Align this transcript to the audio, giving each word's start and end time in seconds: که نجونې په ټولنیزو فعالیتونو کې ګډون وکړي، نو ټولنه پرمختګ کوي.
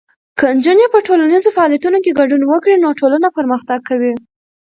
که 0.39 0.45
نجونې 0.57 0.85
په 0.93 0.99
ټولنیزو 1.07 1.49
فعالیتونو 1.57 1.97
کې 2.03 2.17
ګډون 2.19 2.41
وکړي، 2.45 2.75
نو 2.83 2.89
ټولنه 2.99 3.27
پرمختګ 3.37 3.79
کوي. 3.89 4.13